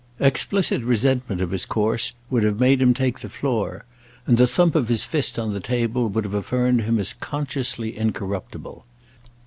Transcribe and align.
Explicit 0.19 0.81
resentment 0.81 1.41
of 1.41 1.51
his 1.51 1.63
course 1.63 2.13
would 2.31 2.41
have 2.41 2.59
made 2.59 2.81
him 2.81 2.91
take 2.91 3.19
the 3.19 3.29
floor, 3.29 3.85
and 4.25 4.35
the 4.39 4.47
thump 4.47 4.73
of 4.73 4.87
his 4.87 5.05
fist 5.05 5.37
on 5.37 5.53
the 5.53 5.59
table 5.59 6.09
would 6.09 6.23
have 6.23 6.33
affirmed 6.33 6.81
him 6.81 6.97
as 6.97 7.13
consciously 7.13 7.95
incorruptible. 7.95 8.83